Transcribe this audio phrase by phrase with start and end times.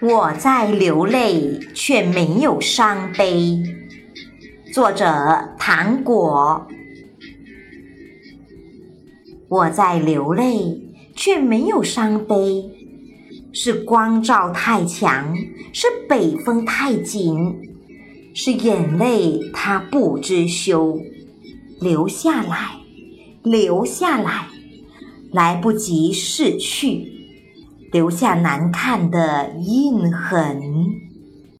[0.00, 3.62] 我在流泪，却没有伤悲。
[4.72, 6.66] 作者：糖果。
[9.48, 12.70] 我在流泪，却没有伤悲。
[13.52, 15.34] 是光照太强，
[15.72, 17.56] 是北风太紧，
[18.34, 20.98] 是眼泪它不知羞，
[21.80, 22.72] 流下来，
[23.42, 24.48] 流下来，
[25.30, 27.12] 来不及逝去。
[27.94, 31.13] 留下难看的印痕。